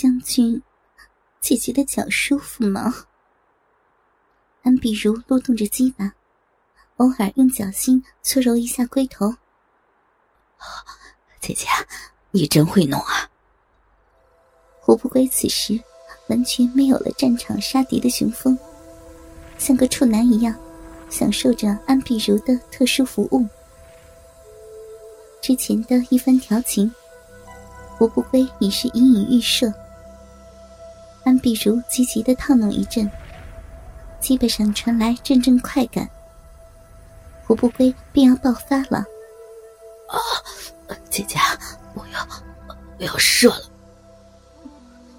[0.00, 0.62] 将军，
[1.40, 3.06] 姐姐的脚舒服吗？
[4.62, 6.12] 安碧如撸动着鸡巴，
[6.98, 9.34] 偶尔用脚心搓揉一下龟头。
[11.40, 11.66] 姐姐，
[12.30, 13.28] 你真会弄啊！
[14.78, 15.82] 胡不归此时
[16.28, 18.56] 完全没有了战场杀敌的雄风，
[19.58, 20.54] 像个处男一样，
[21.10, 23.44] 享受着安碧如的特殊服务。
[25.42, 26.88] 之前的一番调情，
[27.96, 29.68] 胡不归已是隐隐预设。
[31.28, 33.06] 安碧如积极的套弄一阵，
[34.18, 36.08] 基本上传来阵阵快感，
[37.46, 39.04] 胡不归便要爆发了。
[40.08, 40.16] 啊，
[41.10, 41.38] 姐姐，
[41.92, 42.26] 我要，
[42.98, 43.60] 我要射了！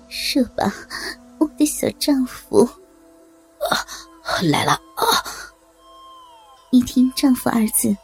[0.08, 0.74] 射吧，
[1.38, 2.68] 我的小丈夫！
[3.70, 3.86] 啊，
[4.42, 4.72] 来了！
[4.72, 5.06] 啊！
[6.72, 7.96] 一听“丈夫”二字，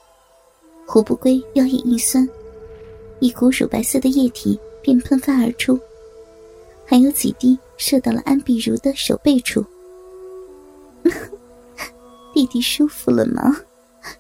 [0.86, 2.30] 胡不归腰眼一酸，
[3.20, 5.80] 一股乳白色的液体便喷发而出，
[6.86, 9.66] 还有几滴射到了安碧如的手背处。
[12.34, 13.56] 弟弟舒服了吗？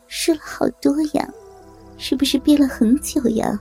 [0.07, 1.29] 射了好多呀！
[1.97, 3.59] 是不是憋了很久呀？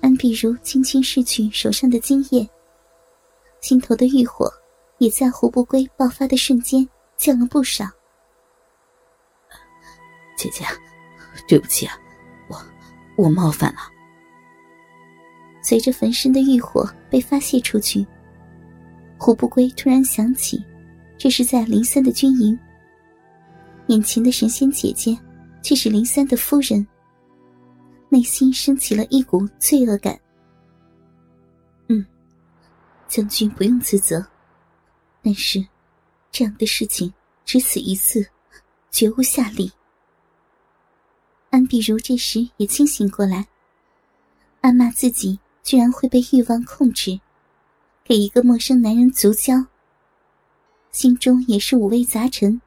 [0.00, 2.48] 安碧如轻轻拭去手上的精液，
[3.60, 4.52] 心头的欲火
[4.98, 7.84] 也在胡不归爆发的瞬间降了不少。
[10.36, 10.64] 姐姐，
[11.46, 11.94] 对不起啊，
[12.48, 13.80] 我我冒犯了。
[15.70, 18.04] 随着焚身的欲火被发泄出去，
[19.16, 20.60] 胡不归突然想起，
[21.16, 22.58] 这是在林三的军营，
[23.86, 25.16] 眼前的神仙姐姐。
[25.62, 26.84] 却是林三的夫人，
[28.08, 30.18] 内心升起了一股罪恶感。
[31.88, 32.04] 嗯，
[33.06, 34.26] 将军不用自责，
[35.22, 35.62] 但是
[36.32, 37.12] 这样的事情
[37.44, 38.26] 只此一次，
[38.90, 39.70] 绝无下例。
[41.50, 43.46] 安碧如这时也清醒过来，
[44.62, 45.38] 暗骂自己
[45.70, 47.20] 居然会被欲望控制，
[48.02, 49.66] 给一个陌生男人足交，
[50.90, 52.60] 心中也是五味杂陈，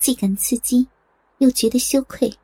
[0.00, 0.88] 既感刺激。
[1.38, 2.34] 又觉得羞愧。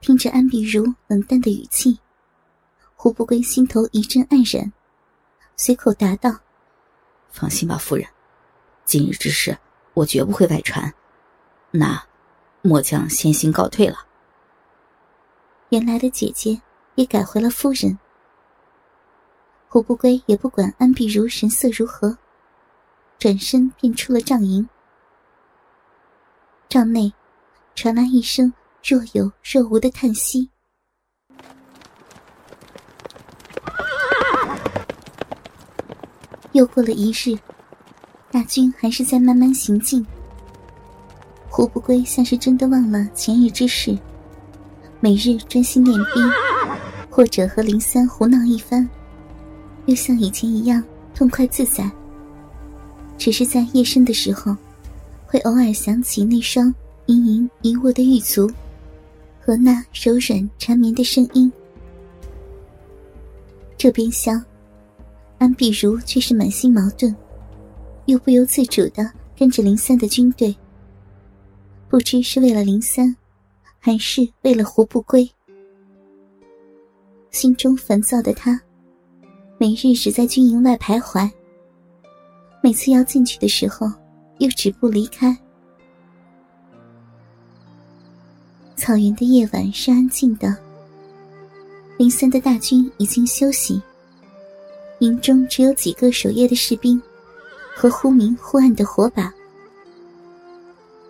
[0.00, 2.00] 听着安比如冷淡的语气，
[2.96, 4.72] 胡不归心头一阵黯然，
[5.54, 6.40] 随口答道
[7.30, 8.04] ：“放心吧，夫人，
[8.84, 9.56] 今日之事
[9.94, 10.92] 我绝不会外传。
[11.70, 12.04] 那，
[12.62, 14.08] 末将先行告退了。”
[15.70, 16.60] 原来的姐姐
[16.94, 17.98] 也改回了夫人。
[19.68, 22.16] 胡不归也不管安碧如神色如何，
[23.18, 24.68] 转身便出了帐营。
[26.68, 27.12] 帐内。
[27.74, 28.52] 传来一声
[28.84, 30.50] 若有若无的叹息。
[36.52, 37.34] 又过了一日，
[38.30, 40.06] 大军还是在慢慢行进。
[41.48, 43.98] 胡不归像是真的忘了前日之事，
[45.00, 46.30] 每日专心练兵，
[47.12, 48.88] 或者和林三胡闹一番，
[49.84, 50.82] 又像以前一样
[51.14, 51.88] 痛快自在。
[53.18, 54.56] 只是在夜深的时候，
[55.26, 56.74] 会偶尔想起那双。
[57.06, 58.48] 盈盈一握的玉足，
[59.40, 61.52] 和那柔软缠绵的声音。
[63.76, 64.42] 这边厢，
[65.38, 67.14] 安碧如却是满心矛盾，
[68.06, 70.54] 又不由自主的跟着林三的军队。
[71.88, 73.14] 不知是为了林三，
[73.80, 75.28] 还是为了胡不归。
[77.32, 78.60] 心中烦躁的他，
[79.56, 81.28] 每日只在军营外徘徊。
[82.62, 83.90] 每次要进去的时候，
[84.38, 85.36] 又止步离开。
[88.76, 90.54] 草原的夜晚是安静的。
[91.96, 93.80] 林森的大军已经休息，
[94.98, 97.00] 营中只有几个守夜的士兵
[97.74, 99.32] 和忽明忽暗的火把。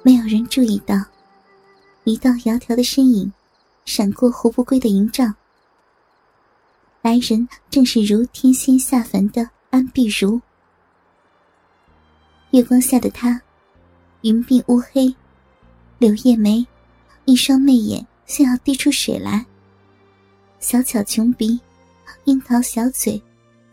[0.05, 0.95] 没有人注意到，
[2.05, 3.31] 一道窈窕的身影
[3.85, 5.35] 闪过胡不归的营帐。
[7.03, 10.41] 来人正是如天仙下凡的安碧如。
[12.53, 13.43] 月光下的她，
[14.21, 15.13] 云鬓乌黑，
[15.99, 16.65] 柳叶眉。
[17.25, 19.47] 一双媚眼像要滴出水来，
[20.59, 21.61] 小巧琼鼻，
[22.25, 23.23] 樱桃小嘴，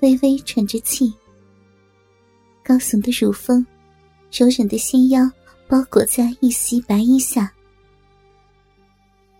[0.02, 1.12] 微微喘着气。
[2.64, 3.66] 高耸的乳峰，
[4.32, 5.28] 柔软的纤腰
[5.68, 7.52] 包裹在一袭白衣下，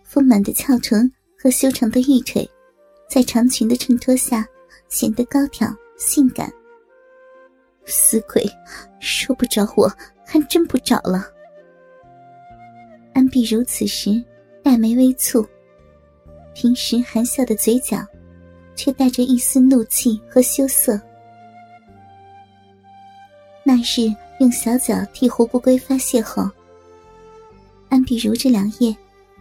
[0.02, 1.08] 丰满的翘臀
[1.38, 2.50] 和修长的玉腿，
[3.10, 4.46] 在长裙的衬托下
[4.88, 5.68] 显得高挑
[5.98, 6.48] 性感。
[7.84, 8.48] 死鬼，
[9.00, 9.92] 说不着我，
[10.24, 11.26] 还真不找了。
[13.12, 14.22] 安碧如此时，
[14.62, 15.44] 黛眉微蹙，
[16.54, 18.06] 平时含笑的嘴角，
[18.76, 20.98] 却带着一丝怒气和羞涩。
[23.64, 26.48] 那日用小脚替胡不归发泄后，
[27.88, 28.96] 安碧如这两夜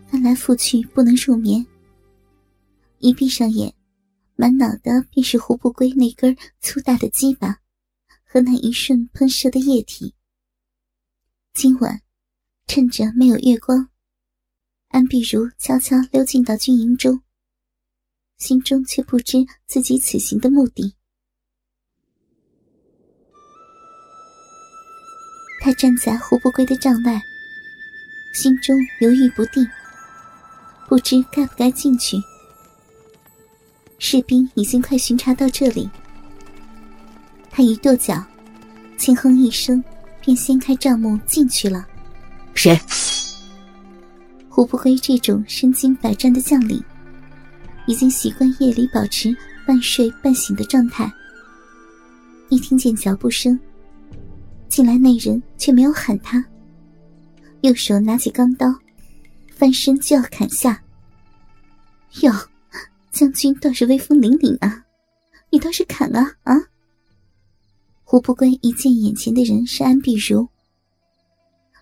[0.07, 1.63] 翻来覆去不能入眠，
[2.99, 3.73] 一闭上眼，
[4.35, 7.59] 满脑的便是胡不归那根粗大的鸡巴
[8.23, 10.13] 和那一瞬喷射的液体。
[11.53, 12.01] 今晚，
[12.67, 13.89] 趁着没有月光，
[14.89, 17.21] 安碧如悄悄溜进到军营中，
[18.37, 20.95] 心中却不知自己此行的目的。
[25.61, 27.21] 他站在胡不归的帐外，
[28.33, 29.65] 心中犹豫不定，
[30.87, 32.17] 不知该不该进去。
[33.99, 35.87] 士兵已经快巡查到这里，
[37.51, 38.23] 他一跺脚，
[38.97, 39.83] 轻哼一声，
[40.21, 41.85] 便掀开帐幕进去了。
[42.55, 42.79] 谁？
[44.47, 46.81] 胡不归这种身经百战的将领，
[47.87, 49.35] 已经习惯夜里保持
[49.67, 51.11] 半睡半醒的状态。
[52.47, 53.59] 一听见脚步声，
[54.69, 56.43] 进来那人却没有喊他，
[57.61, 58.73] 右手拿起钢刀，
[59.55, 60.81] 翻身就要砍下。
[62.21, 62.31] 哟。
[63.11, 64.85] 将军倒是威风凛凛啊！
[65.51, 66.55] 你倒是砍啊啊！
[68.03, 70.47] 胡不归一见眼前的人是安碧如，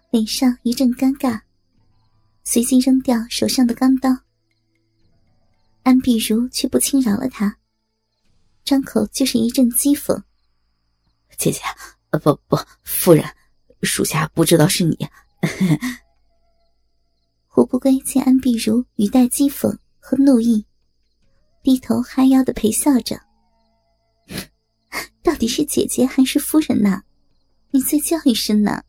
[0.09, 1.41] 脸上一阵尴尬，
[2.44, 4.09] 随即扔掉手上的钢刀。
[5.83, 7.57] 安碧如却不轻饶了他，
[8.65, 10.21] 张口就是一阵讥讽
[11.38, 11.62] ：“姐姐，
[12.09, 13.23] 呃，不不，夫人，
[13.83, 14.97] 属下不知道是你。
[17.47, 20.65] ”胡不归见安碧如语带讥讽和怒意。
[21.67, 23.19] 低头哈腰的陪笑着，
[25.21, 27.03] 到底是姐姐还是夫人呢？
[27.71, 28.85] 你再叫一声呢，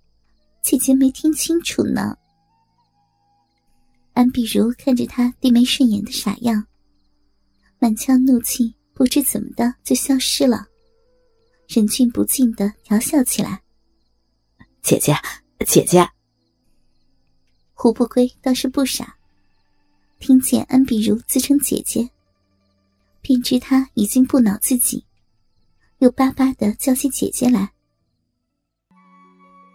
[0.63, 2.17] 姐姐没听清楚呢。
[4.13, 6.69] 安碧如看着他低眉顺眼的傻样，
[7.81, 10.69] 满腔怒气不知怎么的就消失了，
[11.67, 13.61] 忍俊不禁的调笑起来
[14.83, 15.17] ：“姐姐，
[15.67, 16.09] 姐姐。”
[17.75, 19.17] 胡不归倒是不傻，
[20.21, 22.09] 听见安碧如自称姐姐。
[23.21, 25.05] 便知他已经不恼自己，
[25.99, 27.71] 又巴巴的叫起姐姐来。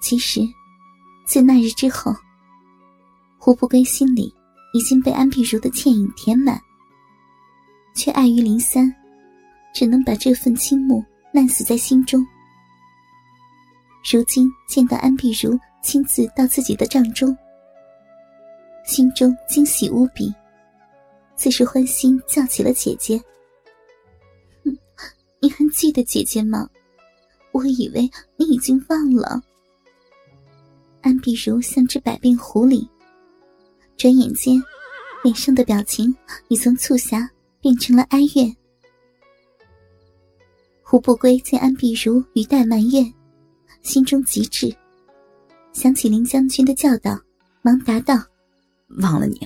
[0.01, 0.41] 其实，
[1.25, 2.13] 自那日之后，
[3.39, 4.33] 胡不归心里
[4.73, 6.59] 已经被安碧如的倩影填满，
[7.95, 8.93] 却碍于林三，
[9.73, 11.03] 只能把这份倾慕
[11.33, 12.25] 烂死在心中。
[14.11, 17.35] 如今见到安碧如亲自到自己的帐中，
[18.85, 20.33] 心中惊喜无比，
[21.35, 23.21] 自是欢心叫起了姐姐。
[24.63, 24.77] 哼
[25.39, 26.69] 你还记得姐姐吗？
[27.51, 29.41] 我以为你已经忘了。
[31.01, 32.87] 安碧如像只百变狐狸，
[33.97, 34.63] 转眼间，
[35.23, 36.15] 脸上的表情
[36.47, 38.55] 已从促狭变成了哀怨。
[40.81, 43.13] 胡不归见安碧如语带埋怨，
[43.81, 44.73] 心中极滞，
[45.73, 47.19] 想起林将军的教导，
[47.61, 48.15] 忙答道
[49.01, 49.39] ：“忘了你，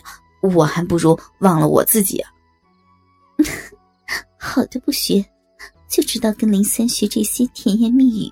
[0.47, 2.31] 我还不如忘了我自己啊。
[4.37, 5.25] ”好的，不学。
[5.89, 8.31] 就知道跟林三学这些甜言蜜语。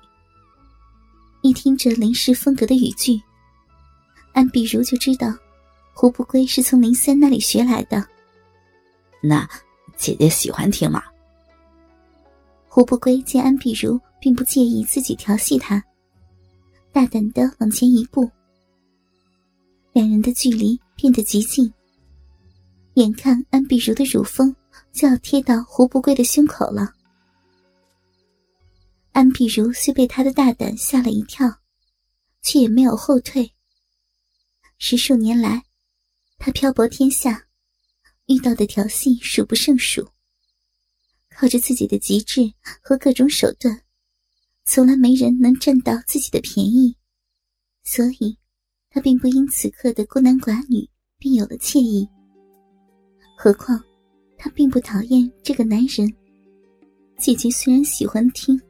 [1.40, 3.18] 一听着林氏风格的语句，
[4.34, 5.34] 安碧如就知道
[5.94, 8.06] 胡不归是从林三那里学来的。
[9.22, 9.48] 那
[9.96, 11.02] 姐姐喜欢听吗？
[12.68, 15.82] 胡不归见安碧如并不介意自己调戏他，
[16.92, 18.30] 大胆的往前一步，
[19.94, 21.72] 两人的距离变得极近，
[22.96, 24.56] 眼看安碧如的乳峰
[24.90, 26.94] 就要贴到胡不归的胸口了。
[29.12, 31.46] 安碧如虽被他的大胆吓了一跳，
[32.40, 33.52] 却也没有后退。
[34.78, 35.62] 十数年来，
[36.38, 37.46] 他漂泊天下，
[38.28, 40.08] 遇到的调戏数不胜数。
[41.28, 42.50] 靠着自己的极致
[42.80, 43.82] 和各种手段，
[44.64, 46.96] 从来没人能占到自己的便宜，
[47.84, 48.38] 所以，
[48.88, 50.88] 他并不因此刻的孤男寡女
[51.18, 52.08] 便有了惬意。
[53.36, 53.80] 何况，
[54.38, 56.12] 他并不讨厌这个男人。
[57.18, 58.60] 姐姐虽然喜欢听。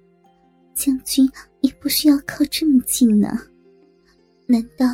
[0.75, 1.27] 将军
[1.63, 3.31] 也不需要靠这么近呢，
[4.45, 4.87] 难道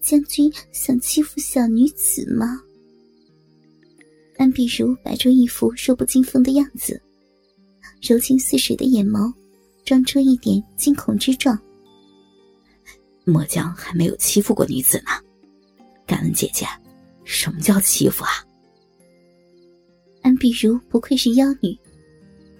[0.00, 2.60] 将军想欺负小女子吗？
[4.36, 7.00] 安碧如摆出一副弱不禁风的样子，
[8.02, 9.32] 柔情似水的眼眸，
[9.84, 11.56] 装出一点惊恐之状。
[13.24, 15.12] 末将还没有欺负过女子呢，
[16.04, 16.66] 敢问姐姐，
[17.22, 18.44] 什么叫欺负啊？
[20.42, 21.78] 比如不愧是妖女，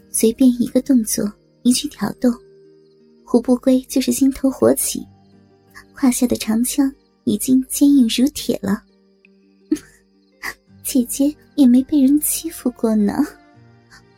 [0.09, 1.29] 随便一个动作，
[1.65, 2.31] 一句挑逗。
[3.25, 5.05] 胡不归就是心头火起，
[5.93, 6.89] 胯下的长枪
[7.25, 8.85] 已经坚硬如铁了。
[10.85, 13.17] 姐姐也没被人欺负过呢，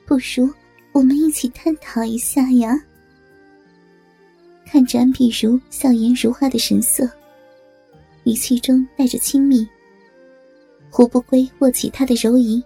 [0.04, 0.46] 不如
[0.92, 2.78] 我们一起探讨一下呀。
[4.66, 7.08] 看着安碧如笑颜如花的神色，
[8.24, 9.66] 语气中带着亲密。
[10.90, 12.62] 胡不归握起她的柔仪，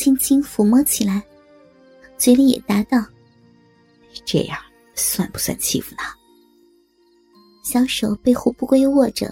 [0.00, 1.22] 轻轻抚摸起来。
[2.16, 3.04] 嘴里也答道
[4.24, 4.58] ：“这样
[4.94, 6.02] 算不算欺负呢？”
[7.62, 9.30] 小手被胡不归握着，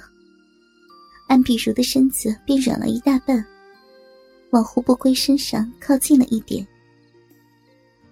[1.26, 3.42] 安碧如的身子便软了一大半，
[4.50, 6.68] 往胡不归身上靠近了一点。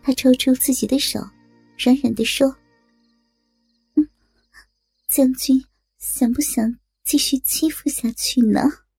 [0.02, 1.20] 他抽出自己的手，
[1.76, 2.56] 软软的说
[3.96, 4.08] ：“嗯，
[5.10, 5.62] 将军
[5.98, 8.62] 想不想继续欺负下去呢？”